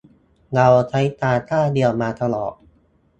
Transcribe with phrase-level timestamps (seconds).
[0.55, 2.53] เราใช้ตาข้างเดียวมาตลอด